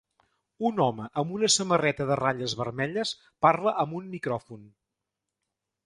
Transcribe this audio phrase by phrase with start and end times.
[0.69, 3.13] Un home amb una samarreta de ratlles vermelles
[3.47, 4.69] parla amb un micròfon.